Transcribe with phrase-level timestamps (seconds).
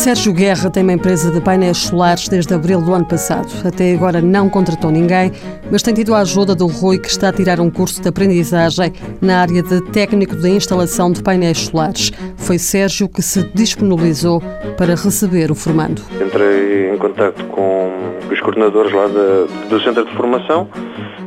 [0.00, 3.48] Sérgio Guerra tem uma empresa de painéis solares desde abril do ano passado.
[3.62, 5.30] Até agora não contratou ninguém,
[5.70, 8.94] mas tem tido a ajuda do Rui, que está a tirar um curso de aprendizagem
[9.20, 12.10] na área de técnico de instalação de painéis solares.
[12.38, 14.42] Foi Sérgio que se disponibilizou
[14.78, 16.00] para receber o formando.
[16.18, 17.90] Entrei em contato com
[18.32, 20.66] os coordenadores lá do centro de formação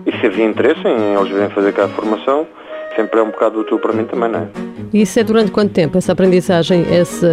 [0.03, 2.47] e se havia interesse em eles virem fazer cá a formação,
[2.95, 4.47] sempre é um bocado útil para mim também, não é?
[4.93, 6.85] E isso é durante quanto tempo, essa aprendizagem?
[6.93, 7.25] Esse...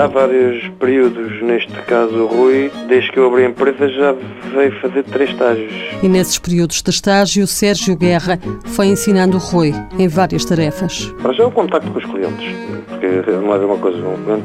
[0.00, 4.14] Há vários períodos, neste caso o Rui, desde que eu abri a empresa já
[4.54, 5.72] veio fazer três estágios.
[6.00, 11.12] E nesses períodos de estágio, Sérgio Guerra foi ensinando o Rui em várias tarefas.
[11.20, 12.54] Para já o contacto com os clientes,
[12.88, 13.98] porque não é a mesma coisa,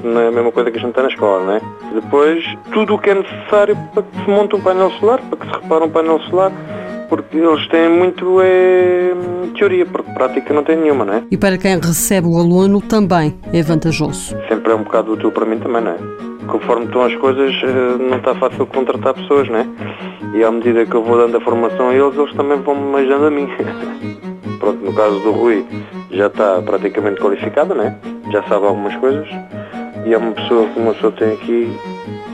[0.03, 1.61] não é a mesma coisa que a gente está na escola, não é?
[1.93, 5.45] Depois, tudo o que é necessário para que se monte um painel solar, para que
[5.45, 6.51] se repare um painel solar,
[7.13, 9.13] porque eles têm muito é,
[9.55, 11.23] teoria, porque prática não tem nenhuma, não é?
[11.29, 14.35] E para quem recebe o aluno também é vantajoso.
[14.49, 15.97] Sempre é um bocado útil para mim também, não é?
[16.47, 19.67] Conforme estão as coisas, eh, não está fácil contratar pessoas, não é?
[20.33, 22.95] E à medida que eu vou dando a formação a eles, eles também vão me
[22.97, 23.47] ajudando a mim.
[24.59, 25.63] Pronto, no caso do Rui,
[26.09, 27.95] já está praticamente qualificado, não é?
[28.31, 29.27] Já sabe algumas coisas.
[30.05, 31.71] E é uma pessoa que uma pessoa tem aqui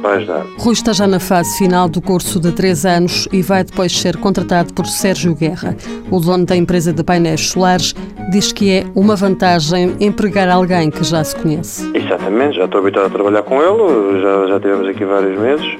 [0.07, 0.45] ajudar.
[0.57, 4.17] Rui está já na fase final do curso de 3 anos e vai depois ser
[4.17, 5.75] contratado por Sérgio Guerra.
[6.09, 7.93] O dono da empresa de painéis solares
[8.31, 11.89] diz que é uma vantagem empregar alguém que já se conhece.
[11.93, 15.77] Exatamente, já estou habituado a trabalhar com ele, já, já tivemos aqui vários meses.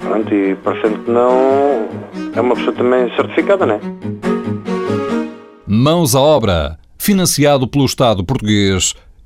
[0.00, 1.88] Pronto, e parecendo que não,
[2.34, 3.80] é uma pessoa também certificada, não é?
[5.66, 8.94] Mãos à obra, financiado pelo Estado português